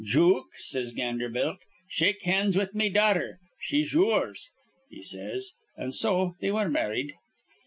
'Jook,' 0.03 0.57
says 0.57 0.93
Ganderbilk, 0.93 1.59
'shake 1.87 2.23
hands 2.23 2.57
with 2.57 2.73
me 2.73 2.89
daughther. 2.89 3.37
She's 3.59 3.93
your's,' 3.93 4.49
he 4.89 5.03
says. 5.03 5.51
An' 5.77 5.91
so 5.91 6.33
they 6.41 6.49
were 6.51 6.67
marrid. 6.69 7.11